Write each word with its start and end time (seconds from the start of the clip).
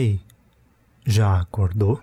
Ei, 0.00 0.20
já 1.04 1.40
acordou? 1.40 1.98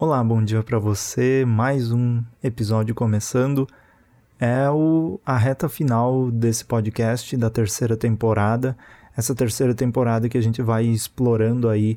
Olá, 0.00 0.24
bom 0.24 0.42
dia 0.42 0.60
para 0.64 0.80
você. 0.80 1.44
Mais 1.46 1.92
um 1.92 2.24
episódio 2.42 2.92
começando. 2.92 3.68
É 4.40 4.68
o, 4.68 5.20
a 5.24 5.36
reta 5.36 5.68
final 5.68 6.28
desse 6.32 6.64
podcast 6.64 7.36
da 7.36 7.50
terceira 7.50 7.96
temporada. 7.96 8.76
Essa 9.16 9.32
terceira 9.32 9.76
temporada 9.76 10.28
que 10.28 10.36
a 10.36 10.42
gente 10.42 10.60
vai 10.60 10.86
explorando 10.86 11.68
aí 11.68 11.96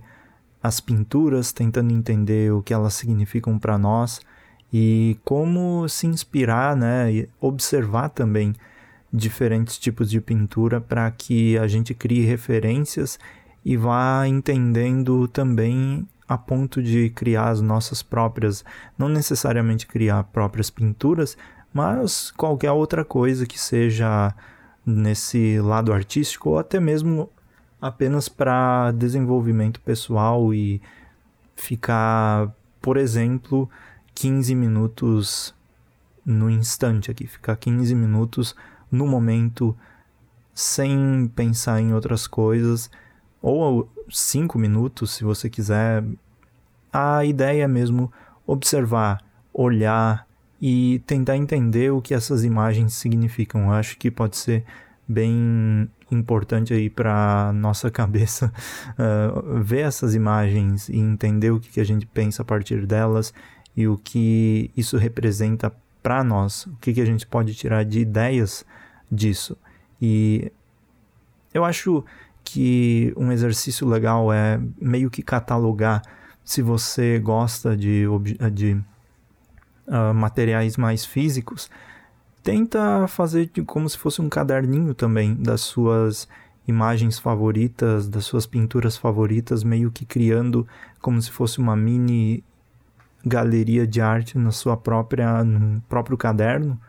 as 0.61 0.79
pinturas, 0.79 1.51
tentando 1.51 1.93
entender 1.93 2.51
o 2.53 2.61
que 2.61 2.73
elas 2.73 2.93
significam 2.93 3.57
para 3.57 3.77
nós 3.77 4.21
e 4.71 5.17
como 5.25 5.87
se 5.89 6.07
inspirar, 6.07 6.75
né, 6.75 7.11
e 7.11 7.29
observar 7.39 8.09
também 8.09 8.53
diferentes 9.11 9.77
tipos 9.77 10.09
de 10.09 10.21
pintura 10.21 10.79
para 10.79 11.09
que 11.11 11.57
a 11.57 11.67
gente 11.67 11.93
crie 11.93 12.25
referências 12.25 13.19
e 13.65 13.75
vá 13.75 14.25
entendendo 14.27 15.27
também 15.27 16.07
a 16.27 16.37
ponto 16.37 16.81
de 16.81 17.09
criar 17.09 17.49
as 17.49 17.59
nossas 17.59 18.01
próprias, 18.01 18.63
não 18.97 19.09
necessariamente 19.09 19.85
criar 19.85 20.23
próprias 20.25 20.69
pinturas, 20.69 21.37
mas 21.73 22.31
qualquer 22.31 22.71
outra 22.71 23.03
coisa 23.03 23.45
que 23.45 23.59
seja 23.59 24.33
nesse 24.85 25.59
lado 25.59 25.91
artístico 25.91 26.51
ou 26.51 26.59
até 26.59 26.79
mesmo 26.79 27.29
apenas 27.81 28.29
para 28.29 28.91
desenvolvimento 28.91 29.81
pessoal 29.81 30.53
e 30.53 30.79
ficar, 31.55 32.53
por 32.79 32.95
exemplo, 32.95 33.67
15 34.13 34.53
minutos 34.53 35.55
no 36.23 36.49
instante 36.49 37.09
aqui, 37.09 37.25
ficar 37.25 37.55
15 37.55 37.95
minutos 37.95 38.55
no 38.91 39.07
momento 39.07 39.75
sem 40.53 41.27
pensar 41.35 41.81
em 41.81 41.93
outras 41.93 42.27
coisas, 42.27 42.91
ou 43.41 43.89
5 44.09 44.59
minutos, 44.59 45.11
se 45.11 45.23
você 45.23 45.49
quiser. 45.49 46.03
A 46.93 47.25
ideia 47.25 47.63
é 47.63 47.67
mesmo 47.67 48.11
observar, 48.45 49.23
olhar 49.51 50.27
e 50.61 51.01
tentar 51.07 51.37
entender 51.37 51.91
o 51.91 52.01
que 52.01 52.13
essas 52.13 52.43
imagens 52.43 52.93
significam. 52.93 53.63
Eu 53.63 53.71
acho 53.71 53.97
que 53.97 54.11
pode 54.11 54.37
ser 54.37 54.63
bem 55.11 55.89
importante 56.09 56.73
aí 56.73 56.89
para 56.89 57.51
nossa 57.53 57.89
cabeça 57.91 58.51
uh, 58.97 59.61
ver 59.61 59.81
essas 59.81 60.15
imagens 60.15 60.89
e 60.89 60.97
entender 60.97 61.51
o 61.51 61.59
que, 61.59 61.69
que 61.69 61.79
a 61.79 61.85
gente 61.85 62.05
pensa 62.05 62.41
a 62.41 62.45
partir 62.45 62.85
delas 62.85 63.33
e 63.75 63.87
o 63.87 63.97
que 63.97 64.71
isso 64.75 64.97
representa 64.97 65.73
para 66.01 66.23
nós, 66.23 66.65
o 66.65 66.75
que, 66.77 66.93
que 66.93 67.01
a 67.01 67.05
gente 67.05 67.27
pode 67.27 67.53
tirar 67.53 67.85
de 67.85 67.99
ideias 67.99 68.65
disso. 69.11 69.57
E 70.01 70.51
eu 71.53 71.63
acho 71.63 72.03
que 72.43 73.13
um 73.15 73.31
exercício 73.31 73.87
legal 73.87 74.33
é 74.33 74.59
meio 74.79 75.09
que 75.09 75.21
catalogar 75.21 76.01
se 76.43 76.61
você 76.61 77.19
gosta 77.19 77.77
de, 77.77 78.05
de 78.51 78.73
uh, 79.87 80.13
materiais 80.13 80.75
mais 80.75 81.05
físicos, 81.05 81.69
tenta 82.43 83.07
fazer 83.07 83.49
como 83.65 83.89
se 83.89 83.97
fosse 83.97 84.21
um 84.21 84.29
caderninho 84.29 84.93
também 84.93 85.35
das 85.35 85.61
suas 85.61 86.27
imagens 86.67 87.19
favoritas, 87.19 88.07
das 88.07 88.25
suas 88.25 88.45
pinturas 88.45 88.97
favoritas, 88.97 89.63
meio 89.63 89.91
que 89.91 90.05
criando 90.05 90.67
como 91.01 91.21
se 91.21 91.31
fosse 91.31 91.59
uma 91.59 91.75
mini 91.75 92.43
galeria 93.25 93.85
de 93.85 94.01
arte 94.01 94.37
na 94.37 94.51
sua 94.51 94.75
própria 94.75 95.43
no 95.43 95.81
próprio 95.81 96.17
caderno 96.17 96.79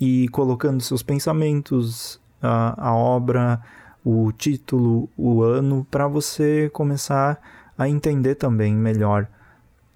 e 0.00 0.28
colocando 0.28 0.80
seus 0.80 1.02
pensamentos, 1.02 2.20
a, 2.40 2.90
a 2.90 2.94
obra, 2.94 3.60
o 4.04 4.30
título, 4.32 5.08
o 5.16 5.42
ano, 5.42 5.86
para 5.90 6.06
você 6.06 6.70
começar 6.72 7.38
a 7.76 7.88
entender 7.88 8.36
também 8.36 8.74
melhor 8.74 9.28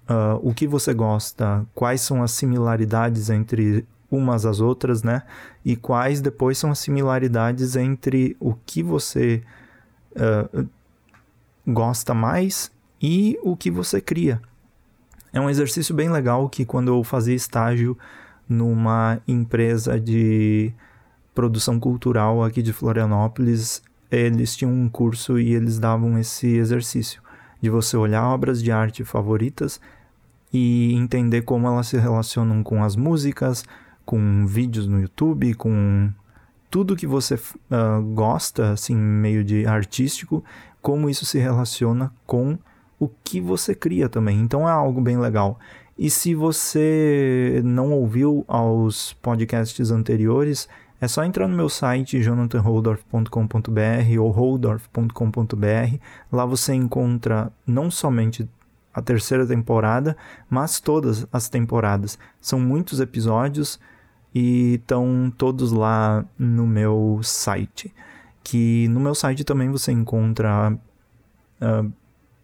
uh, 0.09 0.39
o 0.41 0.53
que 0.53 0.67
você 0.67 0.93
gosta, 0.93 1.65
quais 1.73 2.01
são 2.01 2.21
as 2.21 2.31
similaridades 2.31 3.29
entre 3.29 3.85
umas 4.15 4.45
às 4.45 4.59
outras, 4.59 5.03
né? 5.03 5.23
E 5.63 5.75
quais 5.75 6.21
depois 6.21 6.57
são 6.57 6.71
as 6.71 6.79
similaridades 6.79 7.75
entre 7.75 8.35
o 8.39 8.53
que 8.65 8.83
você 8.83 9.43
uh, 10.11 10.67
gosta 11.65 12.13
mais 12.13 12.71
e 13.01 13.37
o 13.43 13.55
que 13.55 13.71
você 13.71 13.99
cria. 13.99 14.41
É 15.31 15.39
um 15.39 15.49
exercício 15.49 15.95
bem 15.95 16.09
legal 16.09 16.47
que 16.47 16.63
quando 16.65 16.89
eu 16.89 17.03
fazia 17.03 17.35
estágio 17.35 17.97
numa 18.47 19.19
empresa 19.27 19.99
de 19.99 20.71
produção 21.33 21.79
cultural 21.79 22.43
aqui 22.43 22.61
de 22.61 22.71
Florianópolis, 22.71 23.81
eles 24.11 24.55
tinham 24.55 24.71
um 24.71 24.87
curso 24.87 25.39
e 25.39 25.53
eles 25.53 25.79
davam 25.79 26.19
esse 26.19 26.47
exercício 26.55 27.21
de 27.59 27.69
você 27.69 27.97
olhar 27.97 28.27
obras 28.27 28.61
de 28.61 28.71
arte 28.71 29.03
favoritas 29.03 29.79
e 30.51 30.93
entender 30.93 31.41
como 31.43 31.65
elas 31.65 31.87
se 31.87 31.97
relacionam 31.97 32.61
com 32.61 32.83
as 32.83 32.95
músicas, 32.95 33.63
com 34.05 34.45
vídeos 34.45 34.87
no 34.87 34.99
YouTube, 34.99 35.53
com 35.53 36.11
tudo 36.69 36.95
que 36.95 37.05
você 37.05 37.35
uh, 37.35 38.01
gosta, 38.13 38.71
assim, 38.71 38.95
meio 38.95 39.43
de 39.43 39.65
artístico, 39.65 40.43
como 40.81 41.09
isso 41.09 41.25
se 41.25 41.37
relaciona 41.39 42.11
com 42.25 42.57
o 42.99 43.09
que 43.23 43.39
você 43.39 43.75
cria 43.75 44.09
também. 44.09 44.39
Então 44.39 44.67
é 44.67 44.71
algo 44.71 44.99
bem 45.01 45.17
legal. 45.17 45.59
E 45.97 46.09
se 46.09 46.33
você 46.33 47.61
não 47.63 47.91
ouviu 47.91 48.43
aos 48.47 49.13
podcasts 49.13 49.91
anteriores, 49.91 50.67
é 50.99 51.07
só 51.07 51.23
entrar 51.23 51.47
no 51.47 51.55
meu 51.55 51.69
site 51.69 52.21
jonathanholdorf.com.br 52.23 54.19
ou 54.19 54.31
holdorf.com.br. 54.31 55.97
Lá 56.31 56.45
você 56.45 56.73
encontra 56.73 57.51
não 57.67 57.91
somente 57.91 58.49
a 58.93 59.01
terceira 59.01 59.45
temporada, 59.45 60.15
mas 60.49 60.79
todas 60.79 61.27
as 61.31 61.49
temporadas. 61.49 62.17
São 62.39 62.59
muitos 62.59 62.99
episódios 62.99 63.79
e 64.33 64.75
estão 64.75 65.31
todos 65.37 65.71
lá 65.71 66.25
no 66.37 66.65
meu 66.65 67.19
site. 67.23 67.93
Que 68.43 68.87
no 68.89 68.99
meu 68.99 69.15
site 69.15 69.43
também 69.43 69.69
você 69.69 69.91
encontra 69.91 70.77
uh, 71.61 71.91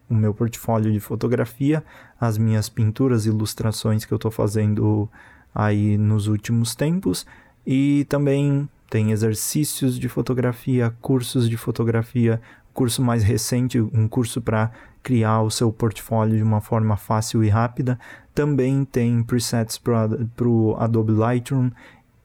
o 0.10 0.14
meu 0.14 0.34
portfólio 0.34 0.92
de 0.92 1.00
fotografia, 1.00 1.84
as 2.20 2.38
minhas 2.38 2.70
pinturas 2.70 3.26
e 3.26 3.30
ilustrações 3.30 4.06
que 4.06 4.14
eu 4.14 4.16
estou 4.18 4.32
fazendo 4.32 5.10
aí 5.54 5.98
nos 5.98 6.28
últimos 6.28 6.76
tempos 6.76 7.26
e 7.66 8.06
também 8.10 8.68
tem 8.90 9.12
exercícios 9.12 10.00
de 10.00 10.10
fotografia, 10.10 10.96
cursos 11.02 11.48
de 11.48 11.58
fotografia, 11.58 12.42
curso 12.74 13.02
mais 13.02 13.24
recente, 13.24 13.80
um 13.80 14.08
curso 14.08 14.42
para 14.42 14.72
criar 15.04 15.42
o 15.42 15.50
seu 15.50 15.72
portfólio 15.72 16.38
de 16.38 16.44
uma 16.44 16.62
forma 16.62 16.98
fácil 16.98 17.44
e 17.44 17.50
rápida. 17.50 18.00
Também 18.34 18.86
tem 18.86 19.24
presets 19.24 19.78
para 19.78 20.08
o 20.48 20.76
Adobe 20.78 21.12
Lightroom 21.12 21.72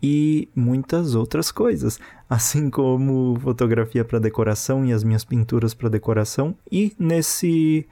e 0.02 0.48
muitas 0.54 1.14
outras 1.14 1.50
coisas, 1.50 1.98
assim 2.28 2.68
como 2.68 3.38
fotografia 3.40 4.04
para 4.04 4.18
decoração 4.18 4.84
e 4.84 4.92
as 4.92 5.02
minhas 5.02 5.24
pinturas 5.24 5.72
para 5.72 5.88
decoração. 5.88 6.54
E 6.70 6.94
nesse 6.98 7.86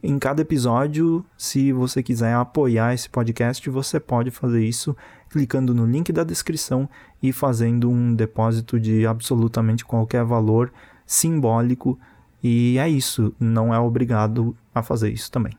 em 0.00 0.16
cada 0.16 0.42
episódio, 0.42 1.24
se 1.36 1.72
você 1.72 2.04
quiser 2.04 2.32
apoiar 2.32 2.94
esse 2.94 3.10
podcast, 3.10 3.68
você 3.68 3.98
pode 3.98 4.30
fazer 4.30 4.64
isso 4.64 4.96
clicando 5.28 5.74
no 5.74 5.84
link 5.84 6.12
da 6.12 6.22
descrição 6.22 6.88
e 7.20 7.32
fazendo 7.32 7.90
um 7.90 8.14
depósito 8.14 8.78
de 8.78 9.04
absolutamente 9.06 9.84
qualquer 9.84 10.24
valor 10.24 10.72
simbólico 11.04 11.98
e 12.42 12.78
é 12.78 12.88
isso, 12.88 13.34
não 13.38 13.74
é 13.74 13.78
obrigado 13.78 14.56
a 14.74 14.82
fazer 14.82 15.10
isso 15.10 15.30
também. 15.30 15.52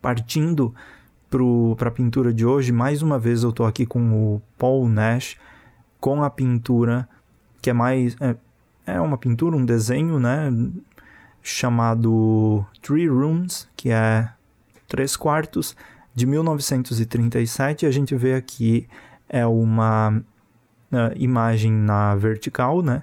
Partindo 0.00 0.74
para 1.76 1.88
a 1.88 1.92
pintura 1.92 2.32
de 2.32 2.46
hoje, 2.46 2.72
mais 2.72 3.02
uma 3.02 3.18
vez 3.18 3.42
eu 3.42 3.50
estou 3.50 3.66
aqui 3.66 3.84
com 3.84 4.00
o 4.12 4.42
Paul 4.56 4.88
Nash, 4.88 5.36
com 6.00 6.22
a 6.22 6.30
pintura 6.30 7.08
que 7.60 7.70
é 7.70 7.72
mais. 7.72 8.16
É, 8.20 8.36
é 8.86 9.00
uma 9.00 9.18
pintura, 9.18 9.56
um 9.56 9.64
desenho, 9.64 10.18
né? 10.18 10.50
Chamado 11.42 12.64
Three 12.80 13.08
Rooms, 13.08 13.68
que 13.76 13.90
é 13.90 14.30
três 14.86 15.16
quartos, 15.16 15.76
de 16.14 16.26
1937. 16.26 17.84
A 17.84 17.90
gente 17.90 18.14
vê 18.14 18.34
aqui 18.34 18.88
é 19.28 19.46
uma 19.46 20.10
uh, 20.92 21.14
imagem 21.16 21.72
na 21.72 22.14
vertical, 22.14 22.82
né? 22.82 23.02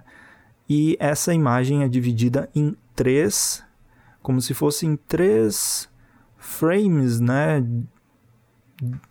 E 0.68 0.98
essa 1.00 1.34
imagem 1.34 1.84
é 1.84 1.88
dividida 1.88 2.50
em 2.56 2.76
três, 2.96 3.64
como 4.22 4.42
se 4.42 4.54
fossem 4.54 4.98
três 5.08 5.90
frames, 6.38 7.20
né? 7.20 7.64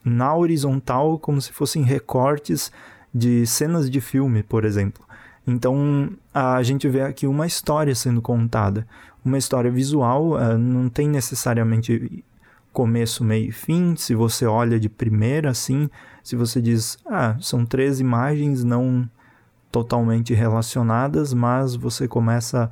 Na 0.05 0.35
horizontal, 0.35 1.19
como 1.19 1.41
se 1.41 1.53
fossem 1.53 1.83
recortes 1.83 2.71
de 3.15 3.47
cenas 3.47 3.89
de 3.89 4.01
filme, 4.01 4.43
por 4.43 4.65
exemplo. 4.65 5.05
Então 5.47 6.11
a 6.33 6.62
gente 6.62 6.89
vê 6.89 7.03
aqui 7.03 7.27
uma 7.27 7.47
história 7.47 7.95
sendo 7.95 8.21
contada. 8.21 8.87
Uma 9.25 9.39
história 9.39 9.71
visual 9.71 10.33
uh, 10.33 10.59
não 10.59 10.89
tem 10.89 11.09
necessariamente 11.09 12.25
começo, 12.73 13.23
meio 13.23 13.49
e 13.49 13.53
fim. 13.53 13.95
Se 13.97 14.15
você 14.15 14.45
olha 14.47 14.81
de 14.81 14.89
primeira, 14.89 15.51
assim, 15.51 15.89
se 16.23 16.35
você 16.35 16.61
diz, 16.61 16.99
ah, 17.06 17.37
são 17.41 17.65
três 17.65 18.01
imagens 18.01 18.65
não 18.65 19.09
totalmente 19.75 20.32
relacionadas, 20.32 21.35
mas 21.35 21.75
você 21.75 22.06
começa 22.06 22.71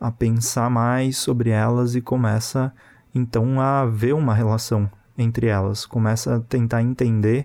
a 0.00 0.12
pensar 0.12 0.70
mais 0.70 1.16
sobre 1.16 1.50
elas 1.50 1.96
e 1.96 2.00
começa 2.00 2.72
então 3.12 3.60
a 3.60 3.84
ver 3.84 4.14
uma 4.14 4.32
relação 4.32 4.88
entre 5.18 5.48
elas, 5.48 5.84
começa 5.84 6.36
a 6.36 6.40
tentar 6.40 6.80
entender 6.80 7.44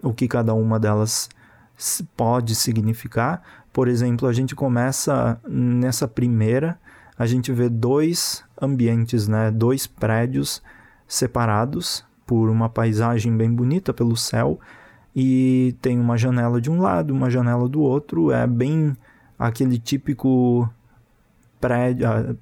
o 0.00 0.14
que 0.14 0.28
cada 0.28 0.54
uma 0.54 0.78
delas 0.78 1.28
pode 2.16 2.54
significar. 2.54 3.42
Por 3.72 3.88
exemplo, 3.88 4.28
a 4.28 4.32
gente 4.32 4.54
começa 4.54 5.40
nessa 5.48 6.06
primeira, 6.06 6.78
a 7.18 7.26
gente 7.26 7.50
vê 7.50 7.68
dois 7.68 8.44
ambientes, 8.62 9.26
né, 9.26 9.50
dois 9.50 9.84
prédios 9.84 10.62
separados 11.08 12.04
por 12.24 12.48
uma 12.48 12.68
paisagem 12.68 13.36
bem 13.36 13.52
bonita 13.52 13.92
pelo 13.92 14.16
céu 14.16 14.60
e 15.14 15.76
tem 15.80 15.98
uma 15.98 16.16
janela 16.16 16.60
de 16.60 16.70
um 16.70 16.80
lado, 16.80 17.12
uma 17.12 17.30
janela 17.30 17.68
do 17.68 17.80
outro, 17.80 18.32
é 18.32 18.46
bem 18.46 18.96
aquele 19.38 19.78
típico 19.78 20.68
prédio, 21.60 22.06
ah, 22.08 22.34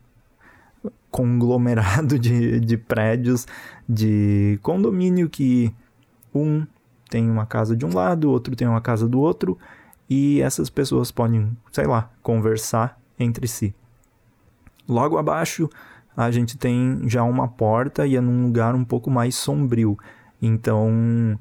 conglomerado 1.11 2.19
de, 2.19 2.59
de 2.59 2.77
prédios 2.77 3.47
de 3.89 4.59
condomínio 4.63 5.29
que 5.29 5.75
um 6.35 6.67
tem 7.11 7.31
uma 7.31 7.45
casa 7.45 7.77
de 7.77 7.85
um 7.85 7.93
lado, 7.93 8.31
outro 8.31 8.57
tem 8.57 8.67
uma 8.67 8.81
casa 8.81 9.07
do 9.07 9.21
outro, 9.21 9.59
e 10.09 10.41
essas 10.41 10.71
pessoas 10.71 11.11
podem, 11.11 11.55
sei 11.71 11.87
lá, 11.87 12.11
conversar 12.23 12.99
entre 13.19 13.47
si. 13.47 13.75
Logo 14.89 15.19
abaixo, 15.19 15.69
a 16.17 16.31
gente 16.31 16.57
tem 16.57 17.03
já 17.07 17.23
uma 17.23 17.47
porta 17.47 18.07
e 18.07 18.17
é 18.17 18.21
num 18.21 18.45
lugar 18.45 18.75
um 18.75 18.85
pouco 18.85 19.11
mais 19.11 19.35
sombrio. 19.35 19.99
Então, 20.41 21.39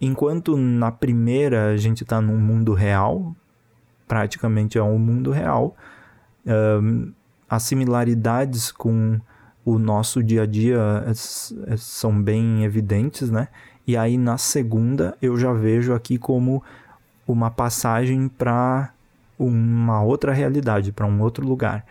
enquanto 0.00 0.56
na 0.56 0.90
primeira 0.90 1.70
a 1.70 1.76
gente 1.76 2.02
está 2.02 2.20
num 2.20 2.38
mundo 2.38 2.72
real, 2.72 3.34
praticamente 4.08 4.78
é 4.78 4.82
um 4.82 4.98
mundo 4.98 5.30
real, 5.30 5.76
um, 6.46 7.12
as 7.48 7.64
similaridades 7.64 8.72
com 8.72 9.20
o 9.64 9.78
nosso 9.78 10.22
dia 10.22 10.42
a 10.42 10.46
dia 10.46 11.04
é, 11.06 11.10
é, 11.72 11.76
são 11.76 12.20
bem 12.20 12.64
evidentes, 12.64 13.30
né? 13.30 13.48
E 13.86 13.96
aí 13.96 14.16
na 14.16 14.38
segunda 14.38 15.16
eu 15.20 15.36
já 15.36 15.52
vejo 15.52 15.92
aqui 15.92 16.16
como 16.16 16.62
uma 17.26 17.50
passagem 17.50 18.28
para 18.28 18.92
uma 19.38 20.02
outra 20.02 20.32
realidade, 20.32 20.92
para 20.92 21.06
um 21.06 21.20
outro 21.20 21.46
lugar. 21.46 21.84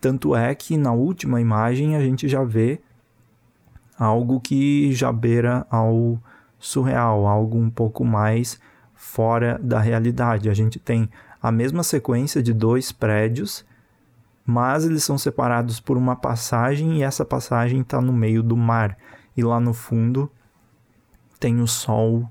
Tanto 0.00 0.34
é 0.34 0.54
que 0.54 0.76
na 0.76 0.92
última 0.92 1.40
imagem 1.40 1.96
a 1.96 2.00
gente 2.00 2.28
já 2.28 2.44
vê 2.44 2.80
algo 3.98 4.40
que 4.40 4.92
já 4.92 5.12
beira 5.12 5.66
ao 5.70 6.20
surreal, 6.58 7.26
algo 7.26 7.58
um 7.58 7.70
pouco 7.70 8.04
mais 8.04 8.60
fora 8.94 9.58
da 9.62 9.78
realidade. 9.78 10.50
A 10.50 10.54
gente 10.54 10.78
tem 10.78 11.08
a 11.42 11.52
mesma 11.52 11.82
sequência 11.82 12.42
de 12.42 12.52
dois 12.52 12.90
prédios, 12.90 13.64
mas 14.44 14.84
eles 14.84 15.04
são 15.04 15.16
separados 15.16 15.78
por 15.78 15.96
uma 15.96 16.16
passagem 16.16 16.98
e 16.98 17.02
essa 17.02 17.24
passagem 17.24 17.80
está 17.80 18.00
no 18.00 18.12
meio 18.12 18.42
do 18.42 18.56
mar. 18.56 18.96
E 19.36 19.42
lá 19.42 19.60
no 19.60 19.72
fundo 19.72 20.30
tem 21.38 21.60
o 21.60 21.66
sol 21.66 22.28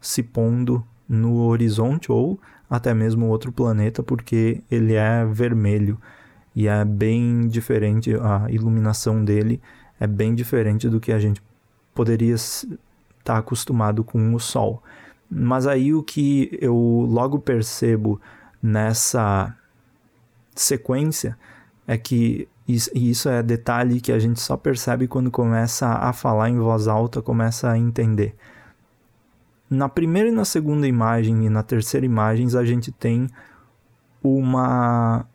se 0.00 0.22
pondo 0.22 0.84
no 1.08 1.38
horizonte 1.42 2.12
ou 2.12 2.38
até 2.68 2.94
mesmo 2.94 3.26
outro 3.26 3.50
planeta, 3.50 4.02
porque 4.02 4.62
ele 4.70 4.94
é 4.94 5.24
vermelho 5.24 5.98
e 6.54 6.68
é 6.68 6.84
bem 6.84 7.48
diferente, 7.48 8.14
a 8.14 8.46
iluminação 8.50 9.24
dele 9.24 9.60
é 9.98 10.06
bem 10.06 10.34
diferente 10.34 10.88
do 10.88 11.00
que 11.00 11.12
a 11.12 11.18
gente 11.18 11.42
poderia 11.94 12.36
estar 13.30 13.34
tá 13.34 13.38
acostumado 13.38 14.02
com 14.02 14.34
o 14.34 14.40
Sol. 14.40 14.82
Mas 15.30 15.66
aí 15.66 15.94
o 15.94 16.02
que 16.02 16.58
eu 16.60 16.74
logo 17.08 17.38
percebo 17.38 18.20
nessa 18.62 19.56
sequência 20.54 21.38
é 21.86 21.96
que 21.96 22.48
e 22.94 23.10
isso 23.10 23.28
é 23.28 23.42
detalhe 23.42 24.00
que 24.00 24.12
a 24.12 24.18
gente 24.18 24.40
só 24.40 24.56
percebe 24.56 25.08
quando 25.08 25.28
começa 25.28 25.88
a 25.88 26.12
falar 26.12 26.50
em 26.50 26.58
voz 26.58 26.86
alta, 26.86 27.20
começa 27.20 27.68
a 27.68 27.76
entender. 27.76 28.36
Na 29.68 29.88
primeira 29.88 30.28
e 30.28 30.32
na 30.32 30.44
segunda 30.44 30.86
imagem 30.86 31.46
e 31.46 31.48
na 31.48 31.64
terceira 31.64 32.06
imagem 32.06 32.46
a 32.56 32.64
gente 32.64 32.92
tem 32.92 33.28
uma 34.22 35.26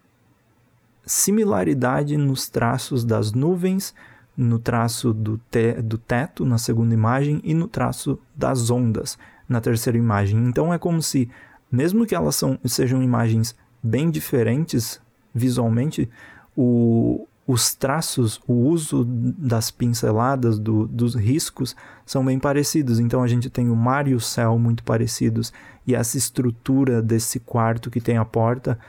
similaridade 1.06 2.16
nos 2.16 2.48
traços 2.48 3.04
das 3.04 3.34
nuvens, 3.34 3.94
no 4.38 4.60
traço 4.60 5.14
do, 5.14 5.40
te 5.50 5.74
do 5.82 5.98
teto 5.98 6.46
na 6.46 6.58
segunda 6.58 6.94
imagem 6.94 7.42
e 7.44 7.54
no 7.54 7.68
traço 7.68 8.20
das 8.36 8.70
ondas 8.70 9.18
na 9.48 9.62
terceira 9.62 9.98
imagem. 9.98 10.40
Então 10.48 10.74
é 10.74 10.78
como 10.78 11.02
se, 11.02 11.30
mesmo 11.72 12.06
que 12.06 12.16
elas 12.16 12.36
são, 12.36 12.60
sejam 12.66 13.02
imagens 13.02 13.56
bem 13.82 14.10
diferentes 14.10 15.00
visualmente, 15.34 16.10
o, 16.56 17.28
os 17.46 17.76
traços, 17.76 18.42
o 18.48 18.54
uso 18.54 19.06
das 19.06 19.70
pinceladas, 19.70 20.58
do, 20.58 20.88
dos 20.88 21.14
riscos, 21.14 21.76
são 22.06 22.26
bem 22.26 22.40
parecidos. 22.40 23.00
Então 23.00 23.22
a 23.22 23.28
gente 23.28 23.50
tem 23.50 23.70
o 23.70 23.76
mar 23.76 24.08
e 24.08 24.16
o 24.16 24.20
céu 24.20 24.58
muito 24.58 24.84
parecidos, 24.84 25.54
e 25.86 25.94
essa 25.94 26.18
estrutura 26.18 27.02
desse 27.02 27.40
quarto 27.40 27.92
que 27.92 28.02
tem 28.02 28.18
a 28.18 28.26
porta, 28.26 28.80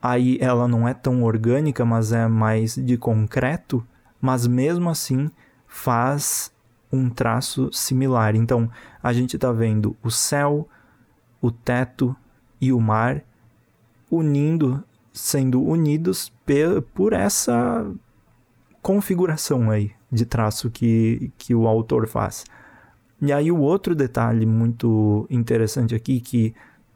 aí 0.00 0.38
ela 0.40 0.68
não 0.68 0.86
é 0.86 0.94
tão 0.94 1.24
orgânica, 1.24 1.84
mas 1.84 2.12
é 2.12 2.28
mais 2.28 2.76
de 2.76 2.96
concreto, 2.96 3.84
mas 4.24 4.46
mesmo 4.46 4.88
assim 4.88 5.30
faz 5.66 6.50
um 6.90 7.10
traço 7.10 7.70
similar. 7.70 8.34
Então 8.34 8.70
a 9.02 9.12
gente 9.12 9.36
está 9.36 9.52
vendo 9.52 9.94
o 10.02 10.10
céu, 10.10 10.66
o 11.42 11.50
teto 11.50 12.16
e 12.58 12.72
o 12.72 12.80
mar 12.80 13.22
unindo 14.10 14.82
sendo 15.12 15.62
unidos 15.62 16.32
por 16.94 17.12
essa 17.12 17.86
configuração 18.80 19.70
aí 19.70 19.92
de 20.10 20.24
traço 20.24 20.70
que, 20.70 21.30
que 21.36 21.54
o 21.54 21.68
autor 21.68 22.08
faz. 22.08 22.46
E 23.20 23.30
aí 23.30 23.52
o 23.52 23.58
outro 23.60 23.94
detalhe 23.94 24.46
muito 24.46 25.26
interessante 25.28 25.94
aqui, 25.94 26.18
que 26.18 26.54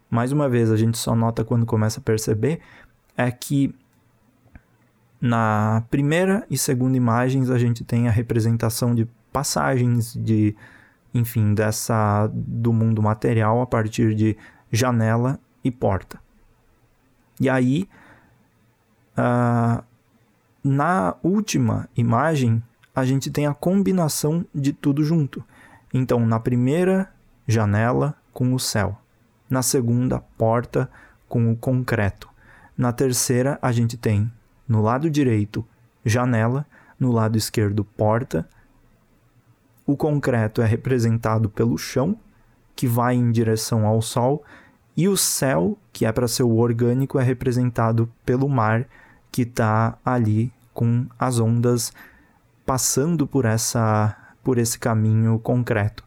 mais 0.09 0.33
uma 0.33 0.49
vez 0.49 0.71
a 0.71 0.79
gente 0.79 0.97
só 0.97 1.15
nota 1.15 1.45
quando 1.45 1.67
começa 1.67 2.01
a 2.01 2.03
perceber, 2.03 2.61
é 3.15 3.31
que 3.31 3.75
na 5.21 5.85
primeira 5.91 6.47
e 6.49 6.57
segunda 6.57 6.97
imagens 6.97 7.51
a 7.51 7.59
gente 7.59 7.85
tem 7.85 8.09
a 8.09 8.11
representação 8.11 8.95
de 8.95 9.07
passagens 9.33 10.15
de 10.15 10.55
enfim 11.13 11.55
dessa 11.55 12.31
do 12.33 12.73
mundo 12.73 13.03
material 13.03 13.61
a 13.61 13.67
partir 13.67 14.15
de 14.15 14.37
janela 14.71 15.39
e 15.65 15.71
porta. 15.71 16.21
E 17.41 17.49
aí 17.49 17.89
Uh, 19.19 19.83
na 20.63 21.17
última 21.25 21.89
imagem, 21.97 22.63
a 22.95 23.05
gente 23.05 23.31
tem 23.33 23.47
a 23.49 23.55
combinação 23.55 24.47
de 24.55 24.73
tudo 24.73 25.03
junto. 25.03 25.45
Então, 25.93 26.25
na 26.25 26.39
primeira, 26.39 27.13
janela 27.47 28.15
com 28.33 28.55
o 28.55 28.61
céu. 28.61 28.97
Na 29.51 29.61
segunda, 29.61 30.21
porta 30.37 30.89
com 31.29 31.51
o 31.51 31.57
concreto. 31.57 32.29
Na 32.77 32.93
terceira, 32.93 33.59
a 33.61 33.73
gente 33.73 33.97
tem 33.97 34.31
no 34.69 34.83
lado 34.83 35.11
direito, 35.11 35.67
janela, 36.05 36.67
no 37.01 37.11
lado 37.11 37.39
esquerdo, 37.39 37.83
porta. 37.85 38.49
O 39.87 39.97
concreto 39.97 40.61
é 40.61 40.67
representado 40.67 41.49
pelo 41.49 41.79
chão, 41.79 42.19
que 42.77 42.87
vai 42.87 43.15
em 43.15 43.33
direção 43.33 43.87
ao 43.87 44.03
sol, 44.03 44.45
e 44.97 45.09
o 45.09 45.17
céu, 45.17 45.79
que 45.93 46.05
é 46.05 46.13
para 46.13 46.29
ser 46.29 46.43
o 46.43 46.57
orgânico, 46.57 47.19
é 47.19 47.23
representado 47.23 48.11
pelo 48.25 48.49
mar, 48.49 48.87
que 49.33 49.43
está 49.43 49.97
ali 50.05 50.53
com 50.75 51.07
as 51.19 51.39
ondas 51.39 51.93
passando 52.67 53.27
por 53.27 53.45
essa 53.45 54.17
por 54.43 54.59
esse 54.59 54.79
caminho 54.79 55.39
concreto. 55.39 56.05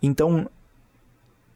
Então, 0.00 0.48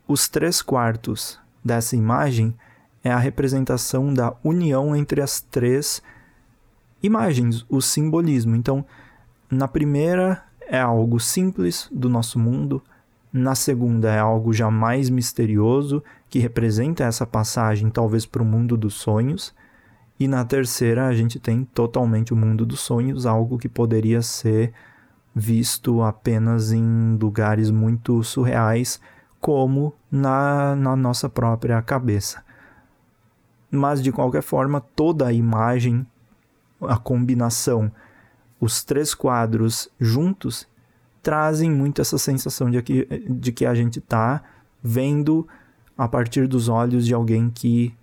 os 0.07 0.29
três 0.29 0.61
quartos 0.61 1.39
dessa 1.65 1.97
imagem 1.97 2.55
é 3.03 3.11
a 3.11 3.19
representação 3.19 4.13
da 4.13 4.35
união 4.45 4.95
entre 4.95 5.23
as 5.23 5.41
três 5.41 6.03
imagens, 7.03 7.65
o 7.69 7.81
simbolismo. 7.81 8.57
Então, 8.57 8.85
na 9.51 9.69
primeira 9.69 10.45
é 10.61 10.81
algo 10.81 11.19
simples 11.19 11.89
do 11.93 12.09
nosso 12.09 12.39
mundo, 12.39 12.83
na 13.33 13.55
segunda 13.55 14.11
é 14.11 14.19
algo 14.19 14.53
já 14.53 14.71
mais 14.71 15.11
misterioso, 15.11 16.03
que 16.29 16.39
representa 16.39 17.05
essa 17.05 17.27
passagem 17.27 17.91
talvez 17.91 18.27
para 18.27 18.43
o 18.43 18.47
mundo 18.47 18.77
dos 18.77 18.95
sonhos, 18.95 19.55
e 20.21 20.27
na 20.27 20.45
terceira, 20.45 21.07
a 21.07 21.15
gente 21.15 21.39
tem 21.39 21.65
totalmente 21.65 22.33
o 22.33 22.37
mundo 22.37 22.67
dos 22.67 22.81
sonhos, 22.81 23.25
algo 23.25 23.57
que 23.57 23.69
poderia 23.69 24.21
ser 24.21 24.73
visto 25.33 26.03
apenas 26.03 26.73
em 26.73 27.17
lugares 27.21 27.71
muito 27.71 28.25
surreais, 28.25 29.01
como 29.41 29.95
na, 30.11 30.75
na 30.75 30.97
nossa 30.97 31.29
própria 31.29 31.81
cabeça. 31.83 32.43
mas 33.71 34.03
de 34.03 34.11
qualquer 34.11 34.43
forma, 34.43 34.81
toda 34.81 35.27
a 35.27 35.33
imagem, 35.33 36.07
a 36.81 36.97
combinação, 36.97 37.91
os 38.61 38.85
três 38.85 39.15
quadros 39.15 39.89
juntos, 39.99 40.67
trazem 41.23 41.71
muito 41.71 42.01
essa 42.01 42.19
sensação 42.19 42.71
de 42.71 42.81
que, 42.83 43.07
de 43.29 43.53
que 43.53 43.67
a 43.67 43.75
gente 43.75 43.99
está 43.99 44.43
vendo 44.83 45.47
a 45.97 46.07
partir 46.09 46.47
dos 46.47 46.69
olhos 46.69 47.05
de 47.05 47.13
alguém 47.13 47.51
que 47.51 47.95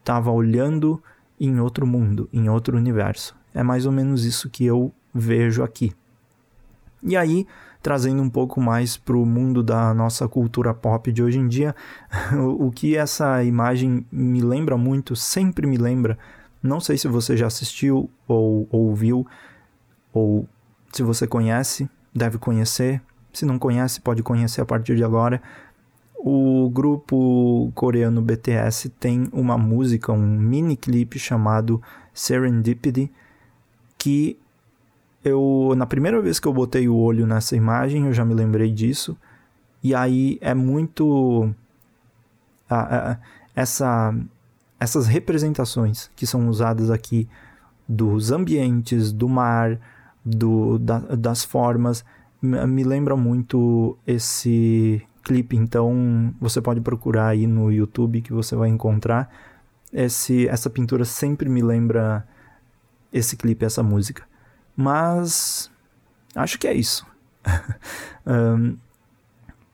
estava 0.00 0.30
olhando 0.30 1.02
em 1.40 1.58
outro 1.60 1.86
mundo, 1.86 2.28
em 2.32 2.48
outro 2.48 2.76
universo. 2.76 3.36
É 3.54 3.62
mais 3.62 3.86
ou 3.86 3.92
menos 3.92 4.24
isso 4.24 4.50
que 4.50 4.64
eu 4.64 4.92
vejo 5.14 5.62
aqui. 5.62 5.92
E 7.02 7.16
aí, 7.16 7.46
trazendo 7.82 8.22
um 8.22 8.28
pouco 8.28 8.60
mais 8.60 8.96
para 8.96 9.16
o 9.16 9.24
mundo 9.24 9.62
da 9.62 9.94
nossa 9.94 10.28
cultura 10.28 10.74
pop 10.74 11.10
de 11.12 11.22
hoje 11.22 11.38
em 11.38 11.48
dia, 11.48 11.74
o 12.58 12.70
que 12.70 12.96
essa 12.96 13.42
imagem 13.44 14.04
me 14.10 14.40
lembra 14.40 14.76
muito, 14.76 15.14
sempre 15.14 15.66
me 15.66 15.76
lembra, 15.76 16.18
não 16.62 16.80
sei 16.80 16.98
se 16.98 17.08
você 17.08 17.36
já 17.36 17.46
assistiu 17.46 18.10
ou 18.26 18.68
ouviu, 18.70 19.26
ou 20.12 20.48
se 20.92 21.02
você 21.02 21.26
conhece, 21.26 21.88
deve 22.14 22.38
conhecer, 22.38 23.00
se 23.32 23.44
não 23.44 23.58
conhece, 23.58 24.00
pode 24.00 24.22
conhecer 24.22 24.60
a 24.60 24.66
partir 24.66 24.96
de 24.96 25.04
agora. 25.04 25.40
O 26.16 26.68
grupo 26.70 27.70
coreano 27.74 28.20
BTS 28.20 28.88
tem 28.88 29.28
uma 29.32 29.56
música, 29.56 30.12
um 30.12 30.26
mini 30.26 30.76
clipe 30.76 31.18
chamado 31.18 31.80
Serendipity, 32.12 33.12
que 33.96 34.36
eu 35.24 35.74
na 35.76 35.86
primeira 35.86 36.20
vez 36.20 36.40
que 36.40 36.48
eu 36.48 36.52
botei 36.52 36.88
o 36.88 36.96
olho 36.96 37.26
nessa 37.26 37.54
imagem, 37.54 38.06
eu 38.06 38.12
já 38.12 38.24
me 38.24 38.34
lembrei 38.34 38.72
disso. 38.72 39.16
E 39.82 39.94
aí 39.94 40.38
é 40.40 40.54
muito 40.54 41.54
essa 43.54 44.14
essas 44.78 45.06
representações 45.06 46.10
que 46.14 46.26
são 46.26 46.48
usadas 46.48 46.90
aqui 46.90 47.28
dos 47.88 48.30
ambientes, 48.30 49.12
do 49.12 49.28
mar, 49.28 49.80
do, 50.24 50.78
da, 50.78 50.98
das 50.98 51.44
formas, 51.44 52.04
me 52.40 52.84
lembra 52.84 53.16
muito 53.16 53.96
esse 54.06 55.02
clipe. 55.22 55.56
Então 55.56 56.34
você 56.40 56.60
pode 56.60 56.80
procurar 56.80 57.28
aí 57.28 57.46
no 57.46 57.72
YouTube 57.72 58.22
que 58.22 58.32
você 58.32 58.54
vai 58.54 58.68
encontrar. 58.68 59.30
Esse, 59.92 60.46
essa 60.48 60.68
pintura 60.68 61.04
sempre 61.04 61.48
me 61.48 61.62
lembra 61.62 62.26
esse 63.12 63.36
clipe, 63.36 63.64
essa 63.64 63.82
música. 63.82 64.22
Mas 64.76 65.70
acho 66.34 66.58
que 66.58 66.68
é 66.68 66.74
isso. 66.74 67.06
um, 68.26 68.76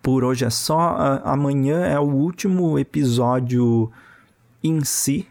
por 0.02 0.24
hoje 0.24 0.44
é 0.44 0.50
só. 0.50 1.20
Amanhã 1.24 1.84
é 1.84 1.98
o 1.98 2.04
último 2.04 2.78
episódio 2.78 3.90
em 4.64 4.82
si 4.82 5.28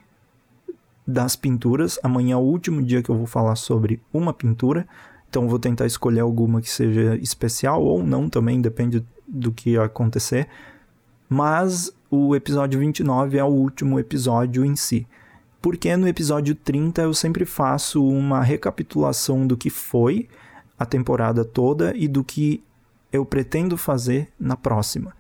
das 1.06 1.36
pinturas. 1.36 2.00
Amanhã 2.02 2.36
é 2.36 2.38
o 2.38 2.42
último 2.42 2.82
dia 2.82 3.04
que 3.04 3.10
eu 3.10 3.18
vou 3.18 3.25
falar 3.25 3.56
sobre 3.56 4.00
uma 4.13 4.32
pintura. 4.32 4.88
Então 5.28 5.50
vou 5.50 5.60
tentar 5.60 5.88
escolher 5.88 6.22
alguma 6.22 6.62
que 6.62 6.70
seja 6.70 7.18
especial 7.18 7.84
ou 7.84 8.02
não 8.02 8.30
também, 8.30 8.62
depende 8.62 9.04
do 9.28 9.52
que 9.52 9.75
acontecer. 9.78 10.48
Mas 11.28 11.92
o 12.10 12.36
episódio 12.36 12.80
29 12.80 13.38
é 13.38 13.44
o 13.44 13.48
último 13.48 14.00
episódio 14.00 14.63
em 14.63 14.75
si 14.75 15.08
porque 15.63 15.96
no 15.96 16.10
episódio 16.10 16.54
30 16.56 17.04
eu 17.04 17.13
sempre 17.13 17.46
faço 17.46 18.06
uma 18.06 18.42
recapitulação 18.42 19.48
do 19.48 19.56
que 19.56 19.70
foi 19.70 20.28
a 20.78 20.86
temporada 20.86 21.46
toda 21.46 21.96
e 21.96 22.06
do 22.06 22.22
que 22.22 22.62
eu 23.13 23.25
pretendo 23.25 23.78
fazer 23.78 24.28
na 24.38 24.58
próxima. 24.58 25.16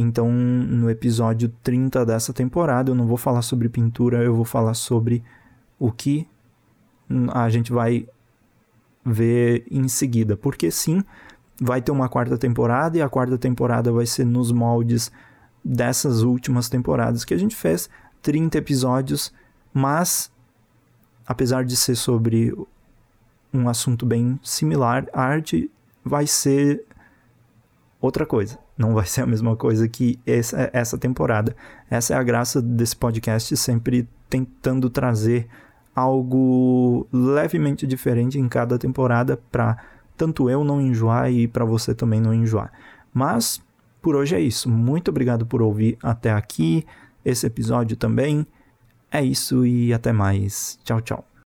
Então, 0.00 0.30
no 0.30 0.88
episódio 0.88 1.52
30 1.62 2.06
dessa 2.06 2.32
temporada, 2.32 2.90
eu 2.90 2.94
não 2.94 3.06
vou 3.06 3.16
falar 3.16 3.42
sobre 3.42 3.68
pintura, 3.68 4.22
eu 4.22 4.32
vou 4.32 4.44
falar 4.44 4.74
sobre 4.74 5.24
o 5.78 5.90
que 5.90 6.26
a 7.32 7.50
gente 7.50 7.72
vai 7.72 8.06
ver 9.04 9.66
em 9.68 9.88
seguida. 9.88 10.36
Porque 10.36 10.70
sim, 10.70 11.02
vai 11.60 11.82
ter 11.82 11.90
uma 11.90 12.08
quarta 12.08 12.38
temporada 12.38 12.96
e 12.96 13.02
a 13.02 13.08
quarta 13.08 13.36
temporada 13.36 13.90
vai 13.90 14.06
ser 14.06 14.24
nos 14.24 14.52
moldes 14.52 15.10
dessas 15.64 16.22
últimas 16.22 16.68
temporadas 16.68 17.24
que 17.24 17.34
a 17.34 17.38
gente 17.38 17.56
fez 17.56 17.90
30 18.22 18.56
episódios 18.58 19.32
mas, 19.72 20.32
apesar 21.26 21.64
de 21.64 21.76
ser 21.76 21.94
sobre 21.94 22.52
um 23.52 23.68
assunto 23.68 24.04
bem 24.04 24.38
similar, 24.42 25.06
a 25.12 25.22
arte 25.22 25.70
vai 26.04 26.26
ser 26.26 26.84
outra 28.00 28.24
coisa. 28.24 28.58
Não 28.76 28.94
vai 28.94 29.06
ser 29.06 29.22
a 29.22 29.26
mesma 29.26 29.56
coisa 29.56 29.88
que 29.88 30.18
essa, 30.26 30.70
essa 30.72 30.98
temporada. 30.98 31.54
Essa 31.90 32.14
é 32.14 32.16
a 32.16 32.22
graça 32.22 32.60
desse 32.62 32.96
podcast, 32.96 33.56
sempre 33.56 34.08
tentando 34.28 34.88
trazer 34.90 35.48
algo 35.94 37.06
levemente 37.12 37.86
diferente 37.86 38.38
em 38.38 38.48
cada 38.48 38.78
temporada 38.78 39.36
para 39.50 39.76
tanto 40.16 40.50
eu 40.50 40.64
não 40.64 40.80
enjoar 40.80 41.30
e 41.30 41.48
para 41.48 41.64
você 41.64 41.94
também 41.94 42.20
não 42.20 42.34
enjoar. 42.34 42.72
Mas 43.12 43.60
por 44.00 44.16
hoje 44.16 44.34
é 44.34 44.40
isso. 44.40 44.68
Muito 44.68 45.10
obrigado 45.10 45.46
por 45.46 45.62
ouvir 45.62 45.96
até 46.02 46.32
aqui 46.32 46.84
esse 47.24 47.46
episódio 47.46 47.96
também. 47.96 48.46
É 49.10 49.22
isso 49.22 49.66
e 49.66 49.92
até 49.92 50.12
mais. 50.12 50.78
Tchau, 50.84 51.00
tchau. 51.00 51.27